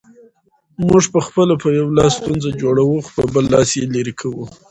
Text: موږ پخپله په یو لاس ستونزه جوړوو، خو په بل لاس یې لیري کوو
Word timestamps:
موږ 0.87 1.03
پخپله 1.15 1.53
په 1.61 1.67
یو 1.79 1.87
لاس 1.97 2.11
ستونزه 2.19 2.49
جوړوو، 2.61 2.97
خو 3.05 3.09
په 3.15 3.23
بل 3.33 3.45
لاس 3.53 3.69
یې 3.79 3.83
لیري 3.93 4.13
کوو 4.21 4.43